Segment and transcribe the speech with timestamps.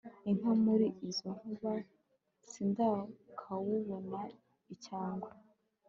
[0.29, 1.73] inkaka muri izo nkuba
[2.51, 4.19] sindakawubona
[4.73, 5.31] icyangwe